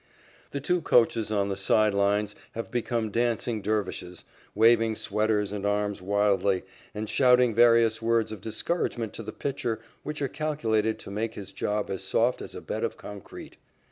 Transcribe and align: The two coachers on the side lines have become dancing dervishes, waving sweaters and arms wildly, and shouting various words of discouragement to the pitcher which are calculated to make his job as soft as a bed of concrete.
The 0.49 0.59
two 0.59 0.81
coachers 0.81 1.31
on 1.31 1.49
the 1.49 1.55
side 1.55 1.93
lines 1.93 2.33
have 2.53 2.71
become 2.71 3.11
dancing 3.11 3.61
dervishes, 3.61 4.25
waving 4.55 4.95
sweaters 4.95 5.51
and 5.51 5.63
arms 5.63 6.01
wildly, 6.01 6.63
and 6.95 7.07
shouting 7.07 7.53
various 7.53 8.01
words 8.01 8.31
of 8.31 8.41
discouragement 8.41 9.13
to 9.13 9.21
the 9.21 9.31
pitcher 9.31 9.79
which 10.01 10.19
are 10.19 10.27
calculated 10.27 10.97
to 10.97 11.11
make 11.11 11.35
his 11.35 11.51
job 11.51 11.91
as 11.91 12.03
soft 12.03 12.41
as 12.41 12.55
a 12.55 12.61
bed 12.61 12.83
of 12.83 12.97
concrete. 12.97 13.57